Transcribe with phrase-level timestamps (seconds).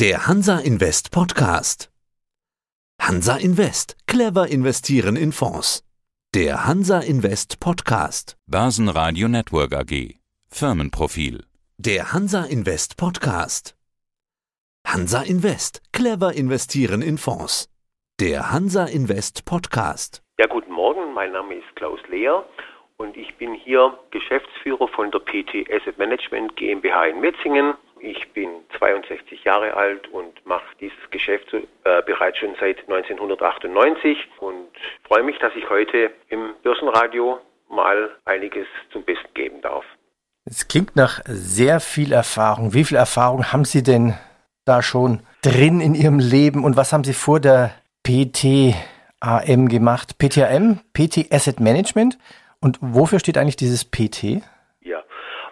[0.00, 1.90] Der Hansa Invest Podcast.
[3.02, 3.96] Hansa Invest.
[4.06, 5.82] Clever investieren in Fonds.
[6.36, 8.36] Der Hansa Invest Podcast.
[8.46, 10.20] Börsenradio Network AG.
[10.50, 11.44] Firmenprofil.
[11.78, 13.74] Der Hansa Invest Podcast.
[14.86, 15.82] Hansa Invest.
[15.92, 17.68] Clever investieren in Fonds.
[18.20, 20.22] Der Hansa Invest Podcast.
[20.38, 21.12] Ja, guten Morgen.
[21.12, 22.44] Mein Name ist Klaus Lehr
[22.98, 27.74] und ich bin hier Geschäftsführer von der PT Asset Management GmbH in Metzingen.
[28.00, 31.62] Ich bin 62 Jahre alt und mache dieses Geschäft äh,
[32.06, 34.68] bereits schon seit 1998 und
[35.04, 39.84] freue mich, dass ich heute im Börsenradio mal einiges zum Besten geben darf.
[40.44, 42.72] Es klingt nach sehr viel Erfahrung.
[42.72, 44.14] Wie viel Erfahrung haben Sie denn
[44.64, 47.72] da schon drin in Ihrem Leben und was haben Sie vor der
[48.02, 50.18] PTAM gemacht?
[50.18, 52.18] PTAM, PT Asset Management.
[52.60, 54.42] Und wofür steht eigentlich dieses PT?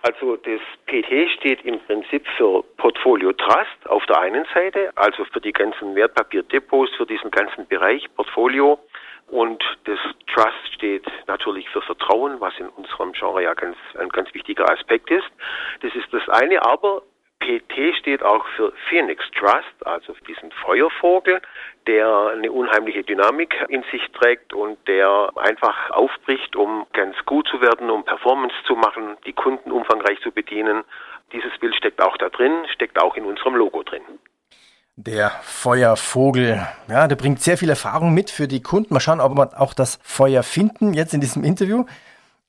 [0.06, 5.41] Also das PT steht im Prinzip für Portfolio Trust auf der einen Seite, also für
[5.41, 8.78] die ganzen Wertpapierdepots, für diesen ganzen Bereich Portfolio.
[9.27, 9.98] Und das
[10.33, 15.11] Trust steht natürlich für Vertrauen, was in unserem Genre ja ganz, ein ganz wichtiger Aspekt
[15.11, 15.27] ist.
[15.81, 17.03] Das ist das eine, aber
[17.47, 21.41] PT steht auch für Phoenix Trust, also für diesen Feuervogel,
[21.86, 27.61] der eine unheimliche Dynamik in sich trägt und der einfach aufbricht, um ganz gut zu
[27.61, 30.83] werden, um Performance zu machen, die Kunden umfangreich zu bedienen.
[31.33, 34.03] Dieses Bild steckt auch da drin, steckt auch in unserem Logo drin.
[34.97, 38.92] Der Feuervogel, ja, der bringt sehr viel Erfahrung mit für die Kunden.
[38.92, 41.84] Mal schauen, ob wir auch das Feuer finden jetzt in diesem Interview.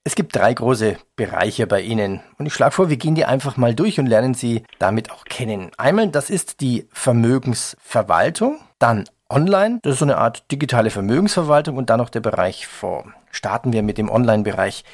[0.08, 3.58] Es gibt drei große Bereiche bei Ihnen und ich schlage vor, wir gehen die einfach
[3.58, 5.72] mal durch und lernen Sie damit auch kennen.
[5.76, 11.90] Einmal, das ist die Vermögensverwaltung, dann Online, das ist so eine Art digitale Vermögensverwaltung und
[11.90, 13.10] dann noch der Bereich Fonds.
[13.32, 14.86] Starten wir mit dem Online-Bereich.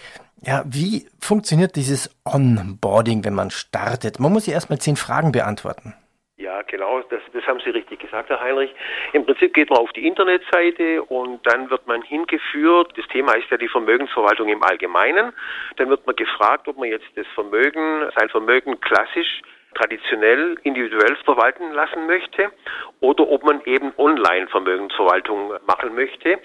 [0.42, 4.20] Ja, wie funktioniert dieses Onboarding, wenn man startet?
[4.20, 5.94] Man muss ja erstmal zehn Fragen beantworten.
[6.44, 8.76] Ja, genau, das, das haben Sie richtig gesagt, Herr Heinrich.
[9.14, 12.92] Im Prinzip geht man auf die Internetseite und dann wird man hingeführt.
[12.98, 15.32] Das Thema ist ja die Vermögensverwaltung im Allgemeinen.
[15.78, 19.42] Dann wird man gefragt, ob man jetzt das Vermögen, sein Vermögen klassisch
[19.74, 22.52] traditionell individuell verwalten lassen möchte
[23.00, 26.40] oder ob man eben online Vermögensverwaltung machen möchte.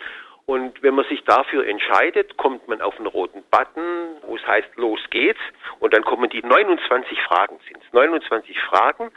[0.48, 4.76] Und wenn man sich dafür entscheidet, kommt man auf einen roten Button, wo es heißt,
[4.76, 5.41] los geht's.
[5.78, 9.10] Und dann kommen die 29 Fragen, sind 29 Fragen,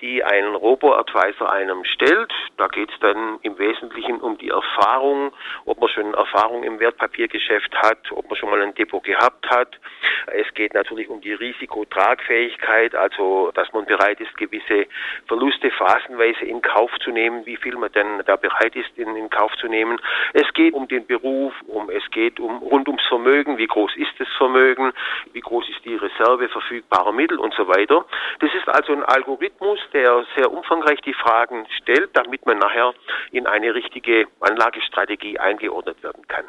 [0.00, 2.32] die ein Robo-Advisor einem stellt.
[2.58, 5.32] Da geht es dann im Wesentlichen um die Erfahrung,
[5.64, 9.80] ob man schon Erfahrung im Wertpapiergeschäft hat, ob man schon mal ein Depot gehabt hat.
[10.26, 14.86] Es geht natürlich um die Risikotragfähigkeit, also dass man bereit ist, gewisse
[15.26, 19.30] Verluste phasenweise in Kauf zu nehmen, wie viel man denn da bereit ist, in, in
[19.30, 20.00] Kauf zu nehmen.
[20.34, 24.12] Es geht um den Beruf, um es geht um rund ums Vermögen, wie groß ist
[24.18, 24.92] das Vermögen,
[25.32, 28.04] wie groß ist die Reserve verfügbarer Mittel und so weiter.
[28.40, 32.94] Das ist also ein Algorithmus, der sehr umfangreich die Fragen stellt, damit man nachher
[33.32, 36.44] in eine richtige Anlagestrategie eingeordnet werden kann.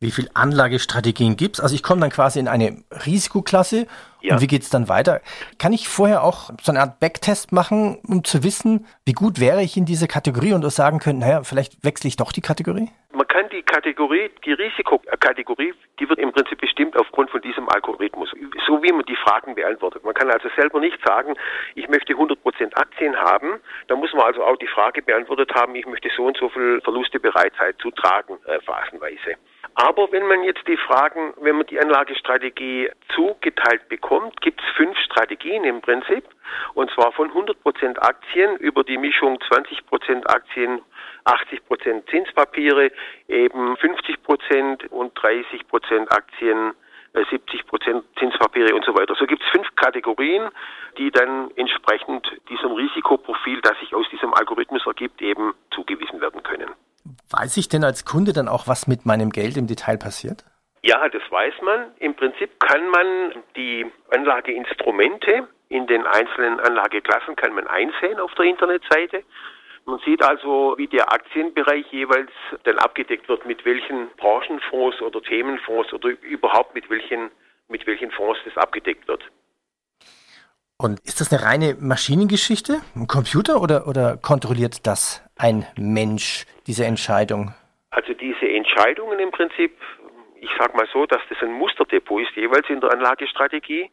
[0.00, 1.60] Wie viele Anlagestrategien gibt es?
[1.60, 3.88] Also ich komme dann quasi in eine Risikoklasse
[4.20, 4.34] ja.
[4.34, 5.20] und wie geht es dann weiter?
[5.58, 9.60] Kann ich vorher auch so eine Art Backtest machen, um zu wissen, wie gut wäre
[9.60, 12.90] ich in dieser Kategorie und sagen können, naja, vielleicht wechsle ich doch die Kategorie?
[13.38, 18.30] Kann die Kategorie, die Risikokategorie, die wird im Prinzip bestimmt aufgrund von diesem Algorithmus,
[18.66, 20.02] so wie man die Fragen beantwortet.
[20.02, 21.36] Man kann also selber nicht sagen,
[21.76, 22.34] ich möchte 100%
[22.74, 26.36] Aktien haben, da muss man also auch die Frage beantwortet haben, ich möchte so und
[26.36, 29.36] so viel Verluste bereit sein zu tragen, äh, phasenweise.
[29.74, 34.98] Aber wenn man jetzt die Fragen, wenn man die Anlagestrategie zugeteilt bekommt, gibt es fünf
[34.98, 36.24] Strategien im Prinzip.
[36.74, 40.80] Und zwar von 100% Aktien über die Mischung 20% Aktien,
[41.28, 42.90] 80% Zinspapiere,
[43.28, 46.72] eben 50% und 30% Aktien,
[47.14, 49.14] 70% äh, Zinspapiere und so weiter.
[49.18, 50.48] So gibt es fünf Kategorien,
[50.98, 56.70] die dann entsprechend diesem Risikoprofil, das sich aus diesem Algorithmus ergibt, eben zugewiesen werden können.
[57.30, 60.44] Weiß ich denn als Kunde dann auch, was mit meinem Geld im Detail passiert?
[60.82, 61.92] Ja, das weiß man.
[61.98, 68.46] Im Prinzip kann man die Anlageinstrumente in den einzelnen Anlageklassen kann man einsehen auf der
[68.46, 69.22] Internetseite.
[69.88, 72.30] Man sieht also, wie der Aktienbereich jeweils
[72.64, 77.30] dann abgedeckt wird, mit welchen Branchenfonds oder Themenfonds oder überhaupt mit welchen,
[77.68, 79.24] mit welchen Fonds das abgedeckt wird.
[80.76, 86.84] Und ist das eine reine Maschinengeschichte, ein Computer oder, oder kontrolliert das ein Mensch, diese
[86.84, 87.54] Entscheidung?
[87.88, 89.74] Also diese Entscheidungen im Prinzip,
[90.38, 93.90] ich sage mal so, dass das ein Musterdepot ist, jeweils in der Anlagestrategie.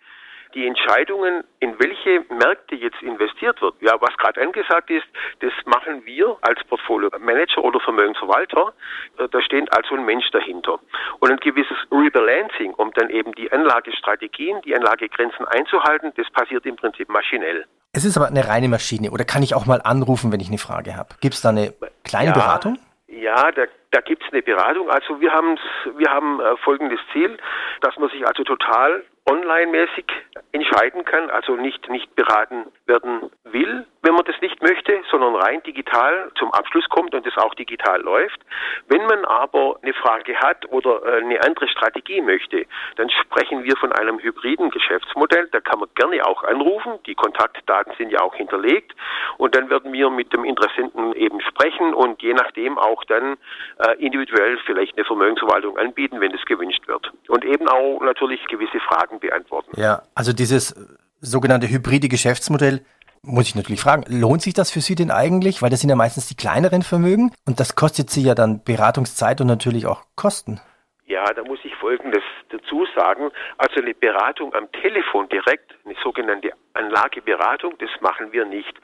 [0.56, 5.06] Die Entscheidungen, in welche Märkte jetzt investiert wird, ja, was gerade angesagt ist,
[5.42, 8.74] das machen wir als Portfolio-Manager oder Vermögensverwalter.
[9.18, 10.80] Äh, da steht also ein Mensch dahinter.
[11.20, 16.78] Und ein gewisses Rebalancing, um dann eben die Anlagestrategien, die Anlagegrenzen einzuhalten, das passiert im
[16.78, 17.66] Prinzip maschinell.
[17.92, 19.12] Es ist aber eine reine Maschine.
[19.12, 21.16] Oder kann ich auch mal anrufen, wenn ich eine Frage habe?
[21.22, 21.74] Gibt es da eine
[22.04, 22.80] kleine ja, Beratung?
[23.08, 24.90] Ja, da, da gibt es eine Beratung.
[24.90, 27.38] Also wir, wir haben äh, folgendes Ziel,
[27.82, 30.06] dass man sich also total online-mäßig
[30.52, 35.64] entscheiden kann, also nicht, nicht beraten werden will, wenn man das nicht möchte, sondern rein
[35.64, 38.40] digital zum Abschluss kommt und das auch digital läuft.
[38.88, 42.68] Wenn man aber eine Frage hat oder äh, eine andere Strategie möchte,
[42.98, 45.48] dann sprechen wir von einem hybriden Geschäftsmodell.
[45.52, 47.00] Da kann man gerne auch anrufen.
[47.08, 48.94] Die Kontaktdaten sind ja auch hinterlegt.
[49.38, 53.38] Und dann werden wir mit dem Interessenten eben sprechen und je nachdem auch dann
[53.80, 57.12] äh, individuell vielleicht eine Vermögensverwaltung anbieten, wenn das gewünscht wird.
[57.28, 59.80] Und eben auch natürlich gewisse Fragen beantworten.
[59.80, 60.76] Ja, also dieses
[61.22, 62.82] sogenannte hybride Geschäftsmodell,
[63.22, 65.62] muss ich natürlich fragen, lohnt sich das für Sie denn eigentlich?
[65.62, 69.42] Weil das sind ja meistens die kleineren Vermögen und das kostet Sie ja dann Beratungszeit
[69.42, 70.60] und natürlich auch Kosten.
[71.08, 73.32] Ja, da muss ich Folgendes dazu sagen.
[73.58, 78.76] Also eine Beratung am Telefon direkt, eine sogenannte Anlageberatung, das machen wir nicht,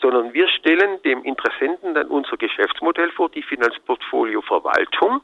[0.00, 5.20] sondern wir stellen dem Interessenten dann unser Geschäftsmodell vor, die Finanzportfolioverwaltung.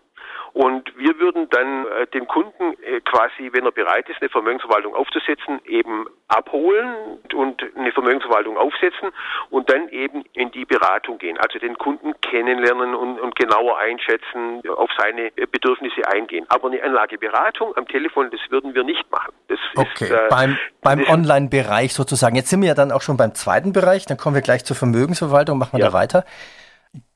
[0.54, 4.94] Und wir würden dann äh, den Kunden äh, quasi, wenn er bereit ist, eine Vermögensverwaltung
[4.94, 9.10] aufzusetzen, eben abholen und eine Vermögensverwaltung aufsetzen
[9.50, 11.38] und dann eben in die Beratung gehen.
[11.38, 16.46] Also den Kunden kennenlernen und, und genauer einschätzen, auf seine Bedürfnisse eingehen.
[16.48, 19.34] Aber eine Anlageberatung am Telefon, das würden wir nicht machen.
[19.48, 22.36] Das okay, ist, äh, beim, beim Online-Bereich sozusagen.
[22.36, 24.76] Jetzt sind wir ja dann auch schon beim zweiten Bereich, dann kommen wir gleich zur
[24.76, 25.86] Vermögensverwaltung, machen wir ja.
[25.88, 26.24] da weiter.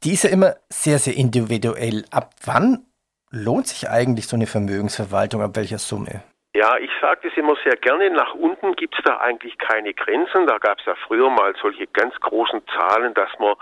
[0.03, 2.05] Die ist ja immer sehr, sehr individuell.
[2.11, 2.88] Ab wann
[3.31, 5.43] lohnt sich eigentlich so eine Vermögensverwaltung?
[5.43, 6.23] Ab welcher Summe?
[6.55, 8.11] Ja, ich sage das immer sehr gerne.
[8.11, 10.47] Nach unten gibt es da eigentlich keine Grenzen.
[10.47, 13.55] Da gab es ja früher mal solche ganz großen Zahlen, dass man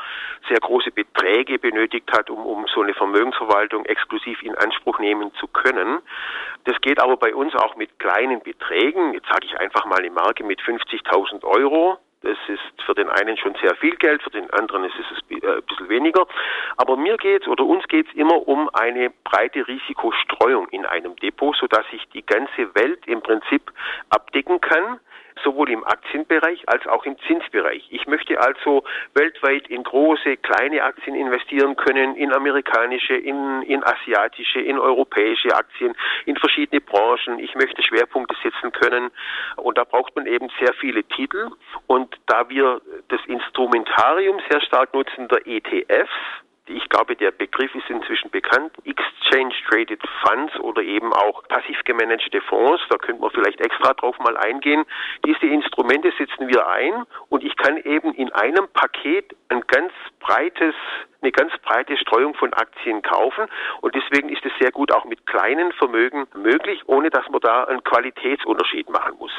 [0.49, 5.49] sehr große Beträge benötigt hat, um, um so eine Vermögensverwaltung exklusiv in Anspruch nehmen zu
[5.49, 5.99] können.
[6.65, 9.13] Das geht aber bei uns auch mit kleinen Beträgen.
[9.13, 11.99] Jetzt sage ich einfach mal eine Marke mit 50.000 Euro.
[12.23, 15.47] Das ist für den einen schon sehr viel Geld, für den anderen ist es äh,
[15.47, 16.27] ein bisschen weniger.
[16.77, 21.85] Aber mir geht's oder uns geht's immer um eine breite Risikostreuung in einem Depot, sodass
[21.93, 23.71] ich die ganze Welt im Prinzip
[24.11, 25.01] abdecken kann
[25.43, 27.87] sowohl im Aktienbereich als auch im Zinsbereich.
[27.91, 28.85] Ich möchte also
[29.15, 35.95] weltweit in große, kleine Aktien investieren können, in amerikanische, in, in asiatische, in europäische Aktien,
[36.25, 37.39] in verschiedene Branchen.
[37.39, 39.11] Ich möchte Schwerpunkte setzen können
[39.57, 41.51] und da braucht man eben sehr viele Titel
[41.87, 46.11] und da wir das Instrumentarium sehr stark nutzen der ETFs,
[46.69, 48.73] ich glaube, der Begriff ist inzwischen bekannt.
[48.85, 52.83] Exchange Traded Funds oder eben auch passiv gemanagte Fonds.
[52.91, 54.85] Da könnte man vielleicht extra drauf mal eingehen.
[55.25, 60.75] Diese Instrumente setzen wir ein und ich kann eben in einem Paket ein ganz breites
[61.23, 63.47] eine ganz breite Streuung von Aktien kaufen
[63.81, 67.65] und deswegen ist es sehr gut auch mit kleinen Vermögen möglich, ohne dass man da
[67.65, 69.33] einen Qualitätsunterschied machen muss.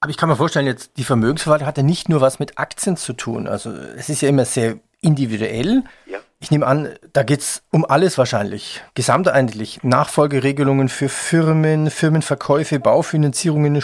[0.00, 2.96] Aber ich kann mir vorstellen, jetzt die Vermögensverwaltung hat ja nicht nur was mit Aktien
[2.96, 3.46] zu tun.
[3.48, 5.82] Also es ist ja immer sehr individuell.
[6.06, 6.20] Ja.
[6.42, 8.82] Ich nehme an, da geht es um alles wahrscheinlich.
[8.94, 9.80] Gesamteinheitlich.
[9.82, 13.82] Nachfolgeregelungen für Firmen, Firmenverkäufe, Baufinanzierungen,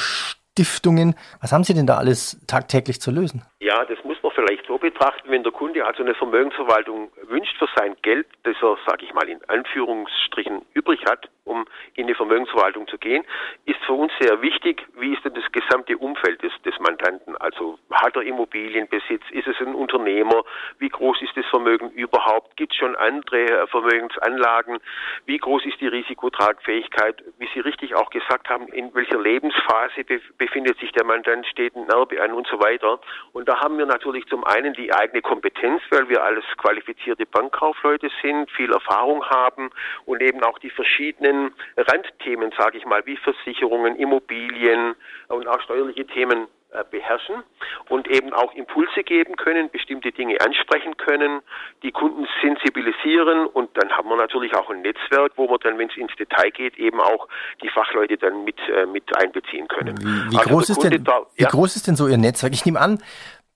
[0.56, 1.14] Stiftungen.
[1.42, 3.42] Was haben Sie denn da alles tagtäglich zu lösen?
[3.60, 7.68] Ja, das muss man vielleicht so betrachten, wenn der Kunde also eine Vermögensverwaltung wünscht für
[7.76, 12.88] sein Geld, das er, sage ich mal, in Anführungsstrichen übrig hat, um in die Vermögensverwaltung
[12.88, 13.24] zu gehen,
[13.66, 17.36] ist für uns sehr wichtig, wie ist denn das gesamte Umfeld des, des Mandanten?
[17.36, 19.22] Also hat er Immobilienbesitz?
[19.30, 20.42] Ist es ein Unternehmer?
[20.78, 22.56] Wie groß ist das Vermögen überhaupt?
[22.56, 24.78] Gibt es schon andere äh, Vermögensanlagen?
[25.26, 27.22] Wie groß ist die Risikotragfähigkeit?
[27.38, 30.45] Wie Sie richtig auch gesagt haben, in welcher Lebensphase befindet
[30.80, 33.00] sich der Mandant, steht ein Erbe an und so weiter.
[33.32, 38.10] Und da haben wir natürlich zum einen die eigene Kompetenz, weil wir alles qualifizierte Bankkaufleute
[38.22, 39.70] sind, viel Erfahrung haben
[40.04, 44.94] und eben auch die verschiedenen Randthemen, sage ich mal, wie Versicherungen, Immobilien
[45.28, 46.46] und auch steuerliche Themen
[46.90, 47.42] beherrschen
[47.88, 51.40] und eben auch Impulse geben können, bestimmte Dinge ansprechen können,
[51.82, 55.88] die Kunden sensibilisieren und dann haben wir natürlich auch ein Netzwerk, wo wir dann, wenn
[55.88, 57.28] es ins Detail geht, eben auch
[57.62, 59.96] die Fachleute dann mit, äh, mit einbeziehen können.
[59.98, 62.52] Wie, wie also groß ist denn, da, wie groß ist denn so Ihr Netzwerk?
[62.52, 63.02] Ich nehme an,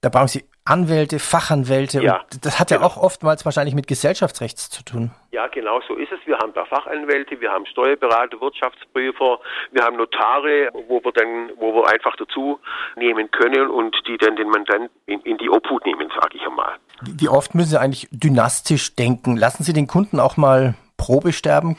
[0.01, 2.03] da brauchen Sie Anwälte, Fachanwälte.
[2.03, 2.89] Ja, das hat ja genau.
[2.89, 5.11] auch oftmals wahrscheinlich mit Gesellschaftsrechts zu tun.
[5.31, 6.19] Ja, genau so ist es.
[6.25, 9.39] Wir haben da Fachanwälte, wir haben Steuerberater, Wirtschaftsprüfer,
[9.71, 12.59] wir haben Notare, wo wir dann, wo wir einfach dazu
[12.95, 16.75] nehmen können und die dann den Mandanten in, in die Obhut nehmen, sage ich einmal.
[17.01, 19.37] Wie oft müssen Sie eigentlich dynastisch denken?
[19.37, 21.77] Lassen Sie den Kunden auch mal Probe sterben?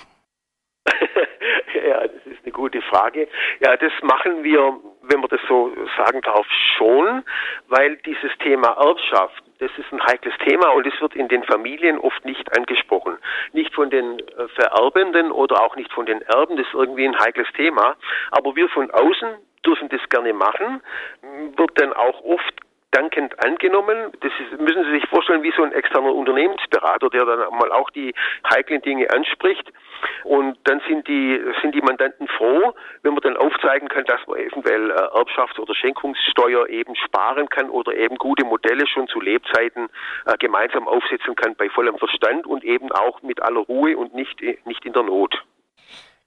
[0.86, 3.28] ja, das ist eine gute Frage.
[3.60, 4.80] Ja, das machen wir
[5.12, 7.22] wenn man das so sagen darf, schon,
[7.68, 11.98] weil dieses Thema Erbschaft, das ist ein heikles Thema und es wird in den Familien
[11.98, 13.18] oft nicht angesprochen.
[13.52, 17.18] Nicht von den äh, Vererbenden oder auch nicht von den Erben, das ist irgendwie ein
[17.18, 17.96] heikles Thema.
[18.30, 19.28] Aber wir von außen
[19.64, 20.82] dürfen das gerne machen,
[21.56, 22.54] wird dann auch oft
[22.92, 24.12] dankend angenommen.
[24.20, 27.90] Das ist, müssen Sie sich vorstellen wie so ein externer Unternehmensberater, der dann mal auch
[27.90, 28.14] die
[28.48, 29.72] heiklen Dinge anspricht.
[30.24, 34.38] Und dann sind die, sind die Mandanten froh, wenn man dann aufzeigen kann, dass man
[34.38, 39.88] eventuell äh, Erbschafts- oder Schenkungssteuer eben sparen kann oder eben gute Modelle schon zu Lebzeiten
[40.26, 44.40] äh, gemeinsam aufsetzen kann bei vollem Verstand und eben auch mit aller Ruhe und nicht,
[44.66, 45.42] nicht in der Not.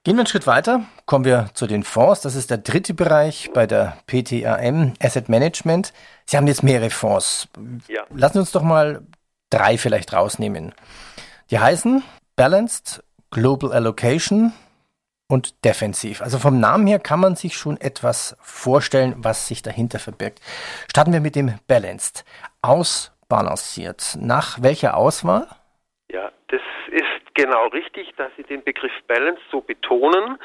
[0.06, 2.22] Gehen wir einen Schritt weiter, kommen wir zu den Fonds.
[2.22, 5.94] Das ist der dritte Bereich bei der PTAM Asset Management.
[6.28, 7.48] Sie haben jetzt mehrere Fonds.
[7.88, 8.04] Ja.
[8.12, 9.02] Lassen Sie uns doch mal
[9.50, 10.76] drei vielleicht rausnehmen.
[11.50, 12.04] Die heißen
[12.36, 14.54] Balanced, Global Allocation
[15.28, 16.22] und Defensiv.
[16.22, 20.40] Also vom Namen her kann man sich schon etwas vorstellen, was sich dahinter verbirgt.
[20.88, 22.26] Starten wir mit dem Balanced.
[22.62, 24.20] Ausbalanciert.
[24.22, 25.48] Nach welcher Auswahl?
[26.12, 30.39] Ja, das ist genau richtig, dass Sie den Begriff Balance so betonen.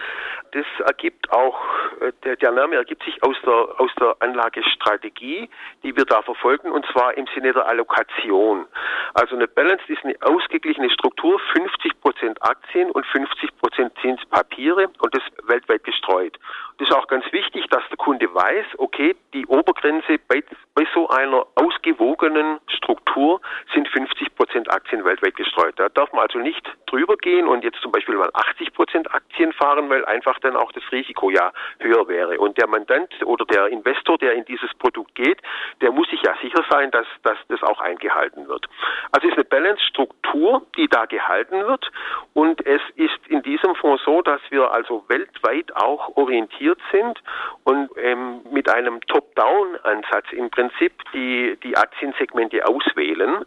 [0.52, 1.58] Das ergibt auch,
[2.00, 5.48] äh, der, der Name ergibt sich aus der, aus der Anlagestrategie,
[5.82, 8.66] die wir da verfolgen, und zwar im Sinne der Allokation.
[9.14, 15.14] Also eine Balance ist eine ausgeglichene Struktur, 50 Prozent Aktien und 50 Prozent Zinspapiere und
[15.14, 16.38] das weltweit gestreut.
[16.78, 20.42] Das ist auch ganz wichtig, dass der Kunde weiß, okay, die Obergrenze bei,
[20.74, 23.40] bei so einer ausgewogenen Struktur
[23.74, 25.74] sind 50 Prozent Aktien weltweit gestreut.
[25.76, 29.52] Da darf man also nicht drüber gehen und jetzt zum Beispiel mal 80 Prozent Aktien
[29.52, 32.38] fahren, weil einfach dann auch das Risiko ja höher wäre.
[32.38, 35.38] Und der Mandant oder der Investor, der in dieses Produkt geht,
[35.80, 38.66] der muss sich ja sicher sein, dass, dass das auch eingehalten wird.
[39.12, 41.90] Also es ist eine Balance-Struktur, die da gehalten wird
[42.34, 47.20] und es ist in diesem Fonds so, dass wir also weltweit auch orientiert sind
[47.64, 53.44] und ähm, mit einem Top-Down-Ansatz im Prinzip die, die Aktiensegmente auswählen.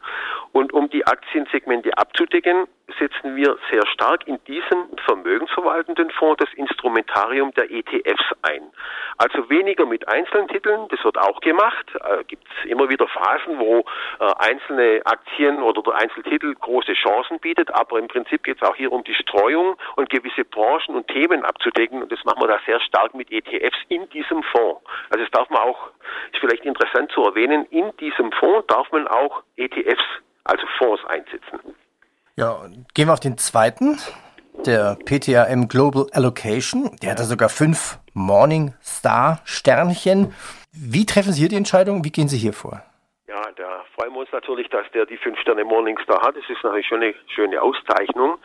[0.52, 2.68] Und um die Aktiensegmente abzudecken,
[3.00, 8.72] setzen wir sehr stark in diesem vermögensverwaltenden Fonds das Instrumentarium der ETFs ein.
[9.18, 11.86] Also weniger mit einzelnen Titeln, das wird auch gemacht.
[11.96, 13.86] Äh, Gibt es immer wieder Phasen, wo
[14.20, 18.76] äh, einzelne Aktien oder der Einzeltitel große Chancen bietet, aber im Prinzip geht es auch
[18.76, 22.60] hier um die Streuung und gewisse Branchen und Themen abzudecken und das machen wir da
[22.66, 24.82] sehr stark mit ETFs in diesem Fonds.
[25.10, 25.90] Also das darf man auch,
[26.32, 30.04] ist vielleicht interessant zu erwähnen, in diesem Fonds darf man auch ETFs,
[30.44, 31.76] also Fonds einsetzen.
[32.36, 34.00] Ja, gehen wir auf den zweiten,
[34.66, 36.90] der PTAM Global Allocation.
[37.04, 40.34] Der hat da sogar fünf Morningstar Sternchen.
[40.72, 42.04] Wie treffen Sie hier die Entscheidung?
[42.04, 42.82] Wie gehen Sie hier vor?
[43.28, 46.36] Ja, da freuen wir uns natürlich, dass der die fünf Sterne Morningstar hat.
[46.36, 48.40] Das ist natürlich eine schöne Auszeichnung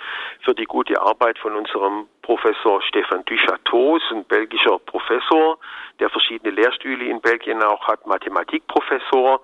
[0.45, 5.59] für die gute Arbeit von unserem Professor Stefan Duchateau, ein belgischer Professor,
[5.99, 9.41] der verschiedene Lehrstühle in Belgien auch hat, Mathematikprofessor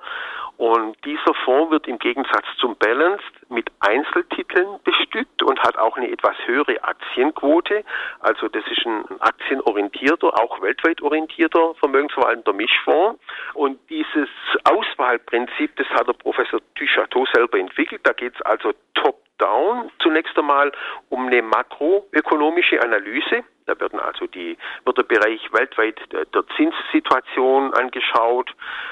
[0.56, 3.24] und dieser Fonds wird im Gegensatz zum Balanced
[3.54, 7.84] mit Einzeltiteln bestückt und hat auch eine etwas höhere Aktienquote.
[8.20, 13.20] Also das ist ein aktienorientierter, auch weltweit orientierter vermögensverwaltender Mischfonds.
[13.54, 14.28] Und dieses
[14.64, 18.02] Auswahlprinzip, das hat der Professor Duchateau selber entwickelt.
[18.04, 20.72] Da geht es also top down zunächst einmal
[21.08, 23.44] um eine makroökonomische Analyse.
[23.66, 28.50] Da werden also die, wird der Bereich weltweit der, Zinssituation angeschaut,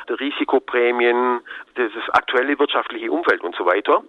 [0.08, 1.40] der Risikoprämien,
[1.74, 4.02] das aktuelle wirtschaftliche Umfeld und so weiter.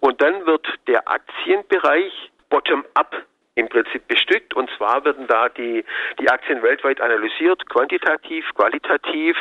[0.00, 4.54] Und dann wird der Aktienbereich bottom-up im Prinzip bestückt.
[4.54, 5.84] Und zwar werden da die,
[6.18, 9.36] die Aktien weltweit analysiert, quantitativ, qualitativ.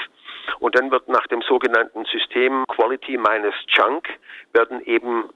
[0.59, 4.07] Und dann wird nach dem sogenannten System Quality minus Chunk
[4.53, 5.29] werden eben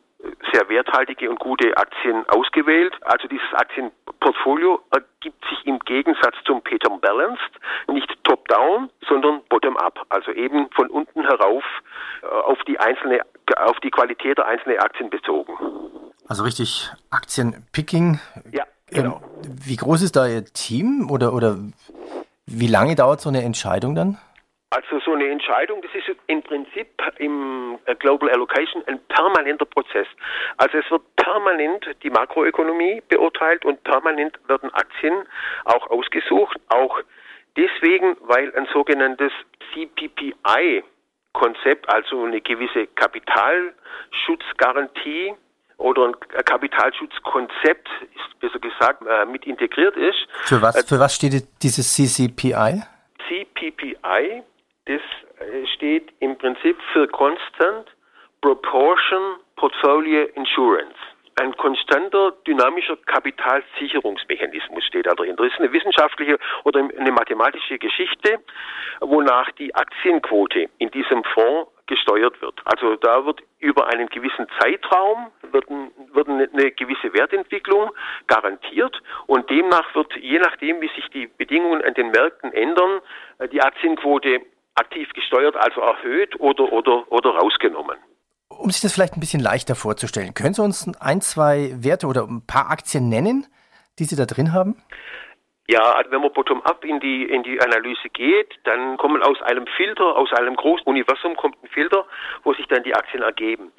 [0.52, 2.94] sehr werthaltige und gute Aktien ausgewählt.
[3.02, 7.52] Also dieses Aktienportfolio ergibt sich im Gegensatz zum Peter Balanced
[7.92, 10.06] nicht top-down, sondern bottom-up.
[10.10, 11.64] Also eben von unten herauf
[12.22, 13.22] äh, auf die einzelne,
[13.58, 15.54] auf die Qualität der einzelnen Aktien bezogen.
[16.28, 18.20] Also richtig Aktienpicking.
[18.52, 19.22] Ja, genau.
[19.44, 21.58] Ähm, wie groß ist da Ihr Team oder, oder
[22.46, 24.18] wie lange dauert so eine Entscheidung dann?
[24.76, 26.88] Also so eine Entscheidung, das ist im Prinzip
[27.20, 30.08] im äh, Global Allocation ein permanenter Prozess.
[30.58, 35.28] Also es wird permanent die Makroökonomie beurteilt und permanent werden Aktien
[35.66, 37.00] auch ausgesucht, auch
[37.56, 39.32] deswegen, weil ein sogenanntes
[39.74, 40.84] CPPI
[41.34, 45.36] Konzept, also eine gewisse Kapitalschutzgarantie
[45.78, 46.16] oder ein
[46.46, 50.18] Kapitalschutzkonzept, ist besser gesagt, äh, mit integriert ist.
[50.46, 52.82] Für was, für was steht dieses CCPI?
[53.28, 54.42] CPPI
[54.86, 55.02] das
[55.40, 57.88] äh, steht im Prinzip für Constant
[58.42, 60.96] Proportion Portfolio Insurance.
[61.40, 65.36] ein konstanter dynamischer Kapitalsicherungsmechanismus steht da drin.
[65.36, 68.40] Das ist eine wissenschaftliche oder eine mathematische Geschichte,
[69.00, 72.62] wonach die Aktienquote in diesem Fonds gesteuert wird.
[72.66, 75.66] Also da wird über einen gewissen Zeitraum wird,
[76.14, 77.92] wird eine gewisse Wertentwicklung
[78.28, 83.02] garantiert und demnach wird, je nachdem, wie sich die Bedingungen an den Märkten ändern,
[83.52, 84.42] die Aktienquote
[84.76, 87.98] aktiv gesteuert, also erhöht oder, oder, oder rausgenommen.
[88.50, 92.24] Um sich das vielleicht ein bisschen leichter vorzustellen, können Sie uns ein, zwei Werte oder
[92.24, 93.48] ein paar Aktien nennen,
[94.00, 94.76] die Sie da drin haben?
[95.68, 99.66] Ja, also wenn man bottom-up in die, in die Analyse geht, dann kommen aus einem
[99.78, 102.06] Filter, aus einem großen Universum kommt ein Filter,
[102.44, 103.72] wo sich dann die Aktien ergeben.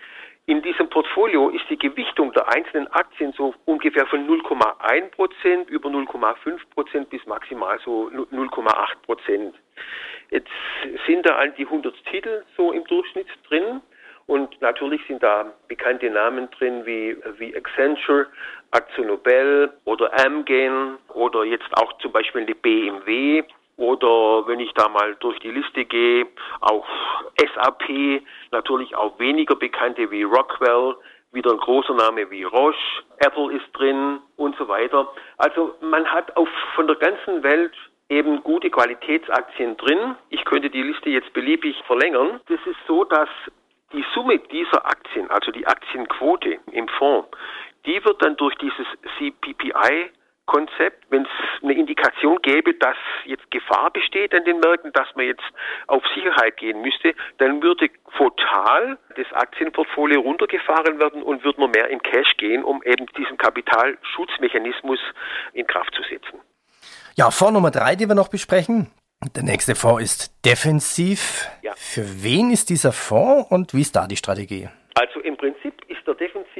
[0.46, 5.88] In diesem Portfolio ist die Gewichtung der einzelnen Aktien so ungefähr von 0,1 Prozent über
[5.88, 9.54] 0,5 Prozent bis maximal so 0,8 Prozent.
[10.28, 10.50] Jetzt
[11.06, 13.80] sind da all die 100 Titel so im Durchschnitt drin.
[14.26, 18.26] Und natürlich sind da bekannte Namen drin wie, wie Accenture,
[18.70, 23.44] Aktion Nobel oder Amgen oder jetzt auch zum Beispiel eine BMW
[23.76, 26.26] oder wenn ich da mal durch die Liste gehe,
[26.60, 26.86] auch
[27.36, 30.96] SAP, natürlich auch weniger bekannte wie Rockwell,
[31.32, 32.78] wieder ein großer Name wie Roche,
[33.18, 35.08] Apple ist drin und so weiter.
[35.36, 37.74] Also man hat auf, von der ganzen Welt
[38.08, 40.14] eben gute Qualitätsaktien drin.
[40.30, 42.40] Ich könnte die Liste jetzt beliebig verlängern.
[42.46, 43.28] Das ist so, dass
[43.92, 47.28] die Summe dieser Aktien, also die Aktienquote im Fonds,
[47.86, 48.86] die wird dann durch dieses
[49.18, 50.10] CPPI
[50.46, 55.26] Konzept, wenn es eine Indikation gäbe, dass jetzt Gefahr besteht an den Märkten, dass man
[55.26, 55.44] jetzt
[55.86, 61.88] auf Sicherheit gehen müsste, dann würde total das Aktienportfolio runtergefahren werden und würde man mehr
[61.88, 65.00] in Cash gehen, um eben diesen Kapitalschutzmechanismus
[65.54, 66.40] in Kraft zu setzen.
[67.16, 68.90] Ja, Fonds Nummer drei, den wir noch besprechen,
[69.34, 71.48] der nächste Fonds ist defensiv.
[71.62, 71.72] Ja.
[71.76, 74.68] Für wen ist dieser Fonds und wie ist da die Strategie?
[74.94, 75.63] Also im Prinzip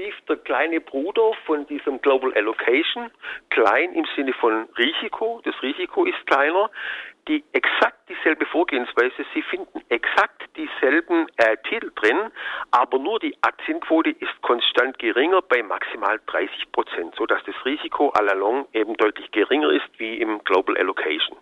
[0.00, 3.10] ist der kleine Bruder von diesem Global Allocation.
[3.50, 5.40] Klein im Sinne von Risiko.
[5.44, 6.70] Das Risiko ist kleiner.
[7.28, 9.24] Die exakt dieselbe Vorgehensweise.
[9.32, 12.30] Sie finden exakt dieselben äh, Titel drin,
[12.70, 18.28] aber nur die Aktienquote ist konstant geringer bei maximal 30 Prozent, sodass das Risiko all
[18.28, 21.38] along eben deutlich geringer ist wie im Global Allocation.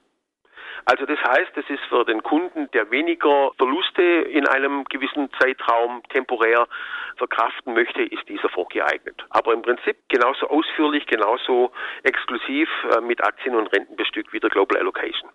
[0.84, 6.02] Also das heißt, es ist für den Kunden, der weniger Verluste in einem gewissen Zeitraum
[6.08, 6.66] temporär
[7.16, 9.24] verkraften möchte, ist dieser Fonds geeignet.
[9.30, 11.70] Aber im Prinzip genauso ausführlich, genauso
[12.02, 15.30] exklusiv äh, mit Aktien und Renten bestückt wie der Global Allocation.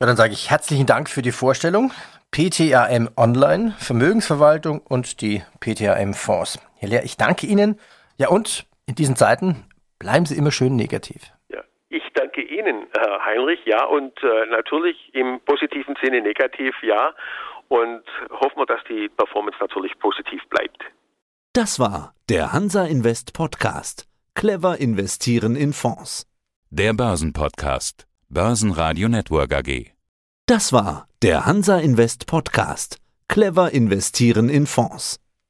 [0.00, 1.92] Ja, dann sage ich herzlichen Dank für die Vorstellung.
[2.30, 6.60] PTAM Online, Vermögensverwaltung und die PTAM Fonds.
[6.76, 7.80] Herr Lehr, ich danke Ihnen.
[8.16, 9.64] Ja, und in diesen Zeiten
[9.98, 11.32] bleiben Sie immer schön negativ.
[12.42, 17.14] Ihnen, Herr Heinrich, ja, und äh, natürlich im positiven Sinne negativ, ja.
[17.68, 20.82] Und hoffen wir, dass die Performance natürlich positiv bleibt.
[21.52, 24.06] Das war der Hansa Invest Podcast.
[24.34, 26.26] Clever investieren in Fonds.
[26.70, 28.06] Der Börsenpodcast.
[28.28, 29.92] Börsenradio Network AG.
[30.46, 32.98] Das war der Hansa Invest Podcast.
[33.28, 35.18] Clever investieren in Fonds.